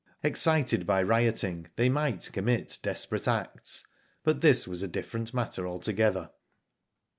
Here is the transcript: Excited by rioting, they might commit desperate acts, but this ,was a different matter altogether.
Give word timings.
Excited 0.23 0.87
by 0.87 1.03
rioting, 1.03 1.67
they 1.75 1.87
might 1.87 2.31
commit 2.33 2.79
desperate 2.81 3.27
acts, 3.27 3.85
but 4.23 4.41
this 4.41 4.67
,was 4.67 4.81
a 4.81 4.87
different 4.87 5.31
matter 5.31 5.67
altogether. 5.67 6.31